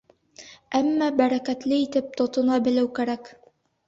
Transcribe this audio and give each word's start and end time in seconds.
Әммә 0.77 1.09
бәрәкәтле 1.19 1.77
итеп 1.81 2.07
тотона 2.21 2.57
белеү 2.69 2.89
кәрәк. 3.01 3.31